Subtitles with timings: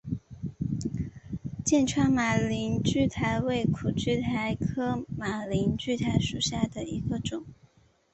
[1.63, 7.45] 剑川马铃苣苔为苦苣苔科马铃苣苔属下的一个种。